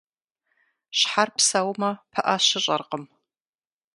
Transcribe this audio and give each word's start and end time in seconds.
Щхьэр 0.97 1.29
псэумэ, 1.35 1.91
пыӀэ 2.11 2.35
щыщӀэркъым. 2.45 3.03